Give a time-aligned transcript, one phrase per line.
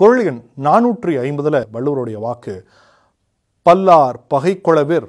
[0.00, 2.52] குரல் எண் நானூற்றி ஐம்பதில் வள்ளுவருடைய வாக்கு
[3.66, 5.06] பல்லார் பகைக்குளவிர்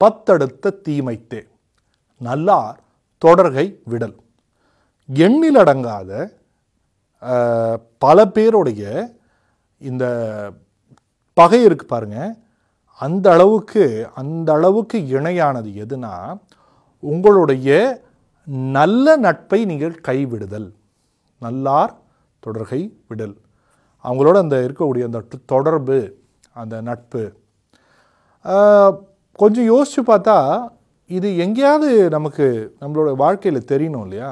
[0.00, 1.40] பத்தடுத்த தீமைத்தே
[2.20, 2.76] நல்லார்
[3.24, 4.14] தொடர்கை விடல்.
[5.08, 6.10] எண்ணிலடங்காத
[8.04, 8.82] பல பேருடைய
[9.88, 10.04] இந்த
[11.40, 12.18] பகை இருக்கு பாருங்க.
[13.00, 13.84] அந்த அளவுக்கு
[14.22, 16.14] அந்த அளவுக்கு இணையானது எதுனா
[17.12, 17.68] உங்களுடைய
[18.78, 20.70] நல்ல நட்பை நீங்கள் கைவிடுதல்.
[21.42, 21.94] நல்லார்
[22.46, 23.36] தொடர்கை விடல்.
[24.08, 25.20] அவங்களோட அந்த இருக்கக்கூடிய அந்த
[25.52, 25.98] தொடர்பு
[26.62, 27.22] அந்த நட்பு.
[29.40, 30.36] கொஞ்சம் யோசித்து பார்த்தா
[31.10, 32.46] இது எங்கேயாவது நமக்கு
[32.80, 34.30] நம்மளோட வாழ்க்கையில் தெரியணும் இல்லையா?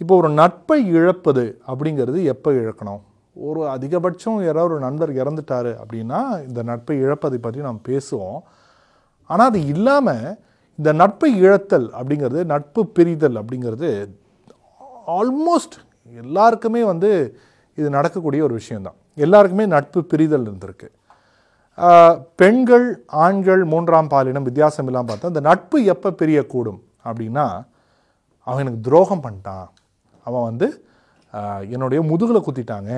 [0.00, 3.02] இப்போ ஒரு நட்பை இழப்பது அப்படிங்கிறது எப்போ இழக்கணும்?
[3.36, 8.40] ஒரு அதிகபட்சம் யாராவது ஒரு நண்பர் இறந்துட்டாரு அப்படின்னா இந்த நட்பை இழப்பதை பற்றி நாம் பேசுவோம்.
[9.30, 10.24] ஆனால் அது இல்லாமல்
[10.78, 13.90] இந்த நட்பை இழத்தல் அப்படிங்கிறது நட்பு பிரிதல் அப்படிங்கிறது
[15.18, 15.76] ஆல்மோஸ்ட்
[16.24, 17.10] எல்லாருக்குமே வந்து
[17.80, 20.88] இது நடக்கக்கூடிய ஒரு விஷயந்தான் எல்லாருக்குமே நட்பு பிரிதல் இருந்திருக்கு.
[22.40, 22.86] பெண்கள்
[23.24, 27.46] ஆண்கள் மூன்றாம் பாலினம் வித்தியாசம் இல்லாமல் பார்த்தா அந்த நட்பு எப்போ பிரியக்கூடும் அப்படின்னா
[28.46, 29.68] அவன் எனக்கு துரோகம் பண்ணிட்டான்.
[30.26, 30.66] அவன் வந்து
[31.74, 32.92] என்னுடைய முதுகில் குத்திட்டாங்க.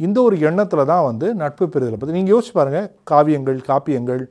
[0.00, 4.22] இந்த ஒரு எண்ணத்தில் தான் வந்து நட்பு பிரிதலை பற்றி நீங்கள் யோசிச்சு பாருங்கள் காவியங்கள் காப்பியங்கள்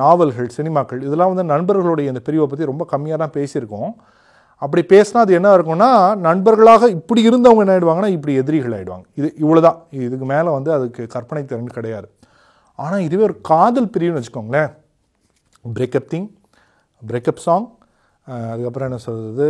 [0.00, 3.92] நாவல்கள் சினிமாக்கள் இதெல்லாம் வந்து நண்பர்களுடைய இந்த பிரிவை பற்றி ரொம்ப கம்மியாக தான் பேசியிருக்கோம்.
[4.62, 5.90] அப்படி பேசினா அது என்ன இருக்கும்னா
[6.26, 9.06] நண்பர்களாக இப்படி இருந்தவங்க என்ன ஆகிடுவாங்கன்னா இப்படி எதிரிகள் ஆயிடுவாங்க.
[9.18, 12.08] இது இவ்வளோதான் இதுக்கு மேலே வந்து அதுக்கு கற்பனை திறன் கிடையாது.
[12.78, 14.70] ஆனால் இதுவே ஒரு காதல் பிரிவுன்னு வச்சுக்கோங்களேன்.
[15.64, 16.28] பிரேக்கப் திங்
[17.02, 17.66] பிரேக்கப் சாங்
[18.26, 19.48] அதுக்கப்புறம் என்ன சொல்கிறது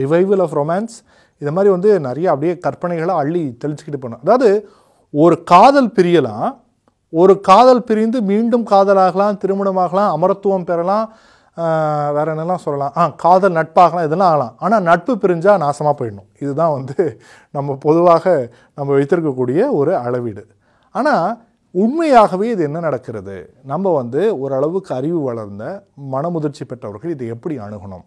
[0.00, 0.94] ரிவைவல் ஆஃப் ரொமான்ஸ்
[1.40, 4.48] இது மாதிரி வந்து நிறைய அப்படியே கற்பனைகளை அள்ளி தெளிச்சுக்கிட்டு போனோம் அதாவது
[5.14, 6.48] ஒரு காதல் பிரியலாம்
[7.12, 11.06] ஒரு காதல் பிரிந்து மீண்டும் காதலாகலாம் திருமணமாகலாம் அமரத்துவம் பெறலாம்
[12.16, 12.92] வேறு என்னெல்லாம் சொல்லலாம்?
[13.00, 14.54] ஆ காதல் நட்பாகலாம் இதெல்லாம் ஆகலாம்.
[14.64, 16.28] ஆனால் நட்பு பிரிஞ்சால் நாசமாக போயிடணும்.
[16.44, 16.96] இதுதான் வந்து
[17.56, 18.34] நம்ம பொதுவாக
[18.78, 20.44] நம்ம வைத்திருக்கக்கூடிய ஒரு அளவீடு.
[20.94, 21.28] ஆனால்
[21.74, 23.36] உண்மையாகவே இது என்ன நடக்கிறது?
[23.72, 25.64] நம்ம வந்து ஓரளவுக்கு அறிவு வளர்ந்த
[26.14, 28.06] மனமுதிர்ச்சி பெற்றவர்கள் இதை எப்படி அணுகணும்?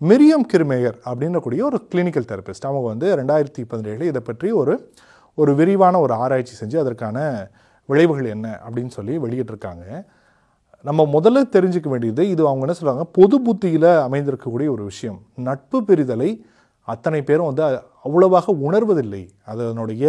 [0.00, 4.74] மிரியம் கிருமேயர் அப்படின்னக்கூடிய ஒரு கிளினிக்கல் தெரபிஸ்ட் அவங்க வந்து ரெண்டாயிரத்தி பதினேழு இதை பற்றி ஒரு
[5.38, 7.18] ஒரு விரிவான ஒரு ஆராய்ச்சி செஞ்சு அதற்கான
[7.88, 9.84] விளைவுகள் என்ன அப்படின்னு சொல்லி வெளியிட்டிருக்காங்க.
[10.82, 15.18] நம்ம முதல்ல தெரிஞ்சுக்க வேண்டியது இது அவங்க என்ன சொல்லுவாங்க பொது புத்தியில் அமைந்திருக்கக்கூடிய ஒரு விஷயம்.
[15.34, 16.40] நட்பு பிரிதலை
[16.80, 19.28] அத்தனை பேரும் வந்து அவ்வளவாக உணர்வதில்லை.
[19.44, 20.04] அதனுடைய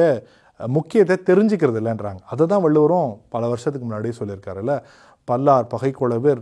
[0.68, 2.22] முக்கியத்தை தெரிஞ்சுக்கிறது இல்லைன்றாங்க.
[2.26, 4.84] அதை தான் வள்ளுவரும் பல வருஷத்துக்கு முன்னாடியே சொல்லியிருக்காருல்ல?
[5.24, 6.42] பல்லார் பகைக்குளவிர்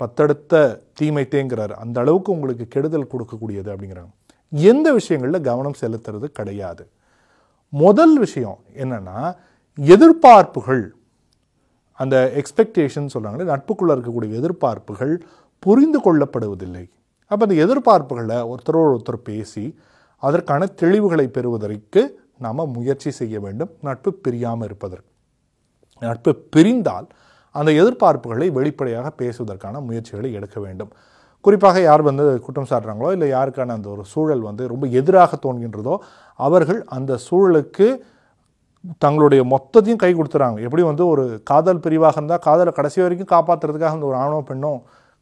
[0.00, 4.12] பத்தடுத்த தீமை தேங்கிறார் அந்த அளவுக்கு உங்களுக்கு கெடுதல் கொடுக்கக்கூடியது அப்படிங்கிறாங்க.
[4.50, 6.90] எந்த விஷயங்களில் கவனம் செலுத்துறது கிடையாது.
[7.68, 9.18] முதல் விஷயம் என்னென்னா
[9.78, 10.84] எதிர்பார்ப்புகள்.
[12.00, 15.14] அந்த எக்ஸ்பெக்டேஷன் சொல்கிறாங்களே நட்புக்குள்ளே இருக்கக்கூடிய எதிர்பார்ப்புகள்
[15.62, 16.84] புரிந்து கொள்ளப்படுவதில்லை.
[17.30, 19.64] அப்போ அந்த எதிர்பார்ப்புகளை ஒருத்தரோடு ஒருத்தர் பேசி
[20.22, 22.02] அதற்கான தெளிவுகளை பெறுவதற்கு
[22.44, 23.70] நாம் முயற்சி செய்ய வேண்டும்.
[23.86, 25.08] நட்பு பிரியாமல் இருப்பதற்கு.
[26.02, 27.08] நட்பு பிரிந்தால்
[27.54, 30.90] அந்த எதிர்பார்ப்புகளை வெளிப்படையாக பேசுவதற்கான முயற்சிகளை எடுக்க வேண்டும்.
[31.44, 35.94] குறிப்பாக யார் வந்து குற்றம் சாட்டுறாங்களோ இல்லை யாருக்கான அந்த ஒரு சூழல் வந்து ரொம்ப எதிராக தோன்கின்றதோ
[36.38, 37.86] அவர்கள் அந்த சூழலுக்கு
[39.04, 40.58] தங்களுடைய மொத்தத்தையும் கை கொடுத்துறாங்க.
[40.66, 44.72] எப்படி வந்து ஒரு காதல் பிரிவாக இருந்தால் காதலை கடைசி வரைக்கும் காப்பாற்றுறதுக்காக அந்த ஒரு ஆணோ பெண்ணோ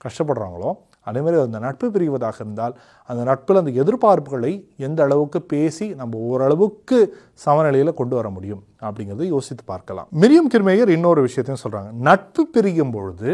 [0.04, 0.70] கஷ்டப்படுறாங்களோ
[1.08, 2.74] அதேமாதிரி அந்த நட்பு பிரிவதாக இருந்தால்
[3.08, 4.50] அந்த நட்பில் அந்த எதிர்பார்ப்புகளை
[4.86, 6.98] எந்த அளவுக்கு பேசி நம்ம ஓரளவுக்கு
[7.44, 10.08] சமநிலையில் கொண்டு வர முடியும் அப்படிங்கிறத யோசித்து பார்க்கலாம்.
[10.22, 13.30] மிரியம் கிருமேயர் இன்னொரு விஷயத்தையும் சொல்கிறாங்க நட்பு பிரியும் பொழுது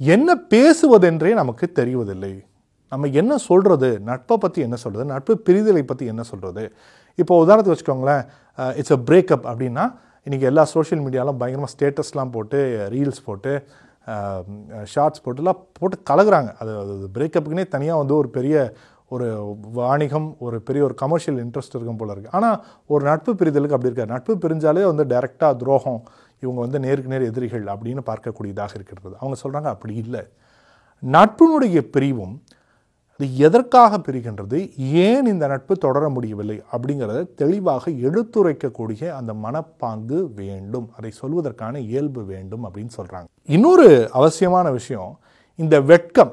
[0.00, 2.32] என்ன பேசுவதென்றே நமக்கு தெரிவதில்லை.
[2.92, 6.64] நம்ம என்ன சொல்கிறது நட்பை பற்றி என்ன சொல்கிறது நட்பு பிரிதலை பற்றி என்ன சொல்கிறது
[7.18, 8.24] இப்போ உதாரணத்துக்கு வச்சுக்கோங்களேன்.
[8.80, 9.84] இட்ஸ் அ பிரேக்கப் அப்படின்னா
[10.26, 12.58] இன்றைக்கி எல்லா சோஷியல் மீடியாலாம் பயங்கரமாக ஸ்டேட்டஸ்லாம் போட்டு
[12.94, 13.52] ரீல்ஸ் போட்டு
[14.92, 16.50] ஷார்ட்ஸ் போட்டுலாம் போட்டு கலகுறாங்க.
[16.60, 18.54] அது அது பிரேக்கப்புக்குனே தனியாக வந்து ஒரு பெரிய
[19.14, 19.26] ஒரு
[19.78, 24.12] வாணிகம் ஒரு பெரிய ஒரு கமர்ஷியல் இன்ட்ரெஸ்ட் இருக்கும் போல இருக்குது ஆனால் ஒரு நட்பு பிரிதலுக்கு அப்படி இருக்காது.
[24.14, 26.00] நட்பு பிரிஞ்சாலே வந்து டைரெக்டாக துரோகம்
[26.42, 29.14] இவங்க வந்து நேருக்கு நேர் எதிரிகள் அப்படின்னு பார்க்கக்கூடியதாக இருக்கிறது.
[29.20, 30.22] அவங்க சொல்கிறாங்க அப்படி இல்லை.
[31.02, 32.34] நட்பினுடைய பிரிவும்
[33.20, 36.62] அது எதற்காக பிரிக்கின்றது ஏன் இந்த நட்பு தொடர முடியவில்லை?
[36.72, 40.90] அப்படிங்கிறத தெளிவாக எடுத்துரைக்கக்கூடிய அந்த மனப்பாங்கு வேண்டும்.
[40.96, 45.18] அதை சொல்வதற்கான இயல்பு வேண்டும் அப்படின்னு சொல்கிறாங்க இன்னொரு அவசியமான விஷயம்
[45.56, 46.32] இந்த வெட்கம்.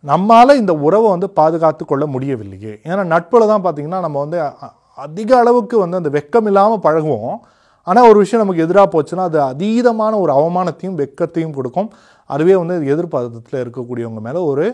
[0.00, 2.80] நம்மால் இந்த உறவை வந்து பாதுகாத்து கொள்ள முடியவில்லையே.
[2.82, 4.54] ஏன்னா நட்பில் தான் பார்த்திங்கன்னா நம்ம வந்து அ-
[4.96, 7.36] அதிக அளவுக்கு வந்து அந்த வெட்கம் இல்லாமல் பழகுவோம்.
[7.82, 11.90] ஆனால் ஒரு விஷயம் நமக்கு எதிராக போச்சுன்னா அது அதீதமான ஒரு அவமானத்தையும் வெட்கத்தையும் கொடுக்கும்.
[12.30, 14.66] அதுவே வந்து எதிர்பார்த்தத்தில் இருக்கக்கூடியவங்க மேலே ஒரு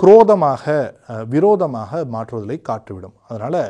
[0.00, 0.64] குரோதமாக
[1.34, 3.14] விரோதமாக மாற்றுவதை காட்டிவிடும்.
[3.28, 3.62] அதனால்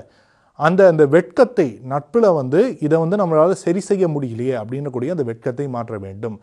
[0.58, 5.66] அந்த அந்த வெட்கத்தை நட்பில் வந்து இதை வந்து நம்மளால் சரி செய்ய முடியலையே அப்படின்னு கூடிய அந்த வெட்கத்தை
[5.76, 6.36] மாற்ற வேண்டும்.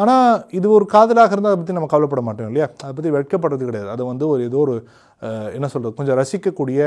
[0.00, 2.66] ஆனால் இது ஒரு காதலாக இருந்தால் அதை பற்றி நம்ம கவலைப்பட மாட்டோம் இல்லையா?
[2.82, 3.88] அதை பற்றி வெட்கப்படுறது கிடையாது.
[3.94, 4.74] அது வந்து ஒரு ஏதோ ஒரு
[5.56, 6.80] என்ன சொல்கிறது கொஞ்சம் ரசிக்கக்கூடிய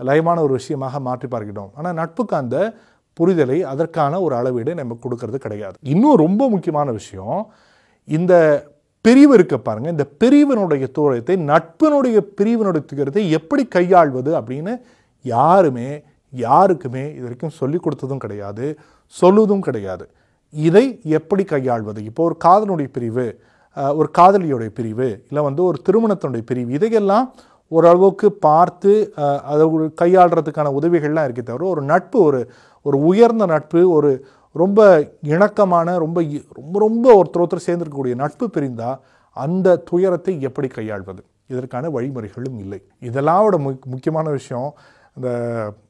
[0.00, 1.70] லயமான ஒரு விஷயமாக மாற்றி பார்க்கிட்டோம்.
[1.78, 2.56] ஆனால் நட்புக்கு அந்த
[3.16, 5.76] புரிதலை அதற்கான ஒரு அளவீடு நம்ம கொடுக்கறது கிடையாது.
[5.94, 7.40] இன்னும் ரொம்ப முக்கியமான விஷயம்
[8.08, 8.34] இந்த
[9.04, 9.88] பிரிவு இருக்க பாருங்க.
[9.94, 14.72] இந்த பிரிவினுடைய தூரத்தை நட்பினுடைய பிரிவினுடைய தூரத்தை எப்படி கையாள்வது அப்படின்னு
[15.24, 15.88] யாருமே
[16.32, 18.66] யாருக்குமே இது வரைக்கும் சொல்லிக் கொடுத்ததும் கிடையாது
[19.14, 20.04] சொல்லுவதும் கிடையாது.
[20.54, 20.84] இதை
[21.18, 22.00] எப்படி கையாள்வது?
[22.10, 23.26] இப்போ ஒரு காதலுடைய பிரிவு
[23.98, 27.26] ஒரு காதலியுடைய பிரிவு இல்லை வந்து ஒரு திருமணத்தினுடைய பிரிவு இதையெல்லாம்
[27.72, 28.92] ஓரளவுக்கு பார்த்து
[29.50, 32.40] அதை ஒரு கையாளுறதுக்கான உதவிகள்லாம் இருக்கே தவிர ஒரு நட்பு ஒரு
[32.86, 34.10] ஒரு உயர்ந்த நட்பு ஒரு
[34.52, 36.20] ரொம்ப இணக்கமான ரொம்ப
[36.54, 38.98] ரொம்ப ரொம்ப ஒருத்தர் ஒருத்தர் சேர்ந்திருக்கக்கூடிய நட்பு பிரிந்தால்
[39.36, 41.22] அந்த துயரத்தை எப்படி கையாள்வது?
[41.46, 42.80] இதற்கான வழிமுறைகளும் இல்லை.
[43.00, 44.68] இதெல்லாம் விட முக் முக்கியமான விஷயம்
[45.16, 45.28] இந்த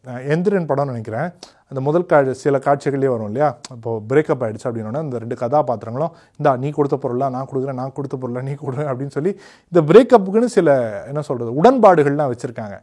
[0.04, 1.28] எந்திரன் படம்னு நினைக்கிறேன்.
[1.70, 3.48] அந்த முதல் கா சில காட்சிகளே வரும் இல்லையா?
[3.74, 7.28] இப்போது பிரேக்கப் ஆகிடுச்சு அப்படின்னா இந்த ரெண்டு கதாபாத்திரங்களும் இந்தா நீ கொடுத்த பொருளா?
[7.28, 8.40] நான் கொடுக்குறேன் நான் கொடுத்த பொருளா?
[8.40, 9.32] நீ கொடுக்குறேன் அப்படின்னு சொல்லி
[9.72, 10.76] இந்த பிரேக்கப்புக்குன்னு சில
[11.06, 12.78] என்ன சொல்கிறது உடன்பாடுகள்லாம் வச்சுருக்காங்க.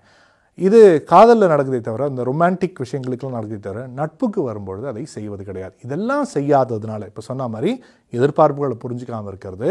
[0.59, 5.73] இது காதலில் நடக்குதே தவிர இந்த ரொமான்டிக் விஷயங்களுக்கெல்லாம் நடக்குதே தவிர நட்புக்கு வரும்பொழுது அதை செய்வது கிடையாது.
[5.83, 7.71] இதெல்லாம் செய்யாததுனால இப்போ சொன்ன மாதிரி
[8.13, 9.69] எதிர்பார்ப்புகளை புரிஞ்சுக்காமல் இருக்கிறது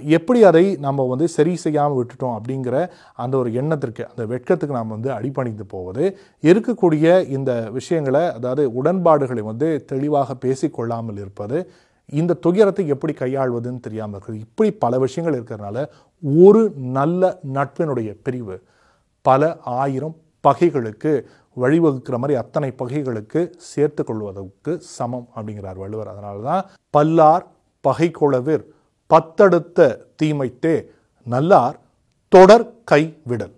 [0.00, 2.76] எப்படி அதை நம்ம வந்து சரி செய்யாமல் விட்டுட்டோம் அப்படிங்கிற
[3.14, 6.04] அந்த ஒரு எண்ணத்திற்கு அந்த வெட்கத்துக்கு நாம் வந்து அடிப்பணிந்து போவது
[6.42, 11.58] இருக்கக்கூடிய இந்த விஷயங்களை அதாவது உடன்பாடுகளை வந்து தெளிவாக பேசிக்கொள்ளாமல் இருப்பது
[12.12, 15.78] இந்த துயரத்தை எப்படி கையாள்வதுன்னு தெரியாமல் இருக்குது இப்படி பல விஷயங்கள் இருக்கிறதுனால
[16.40, 16.62] ஒரு
[16.92, 17.22] நல்ல
[17.54, 18.56] நட்பினுடைய பிரிவு
[19.28, 19.42] பல
[19.80, 21.12] ஆயிரம் பகைகளுக்கு
[21.62, 23.40] வழிவகுக்கிற மாதிரி அத்தனை பகைகளுக்கு
[23.70, 26.10] சேர்த்து கொள்வதற்கு சமம் அப்படிங்கிறார் வள்ளுவர்.
[26.12, 26.64] அதனால தான்
[26.94, 27.44] பல்லார்
[27.84, 28.64] பகைக்குளவிர்
[29.10, 29.88] பத்தடுத்த
[30.22, 30.76] தீமைத்தே
[31.26, 31.76] நல்லார்
[32.32, 33.54] தொடர் கை விடல்.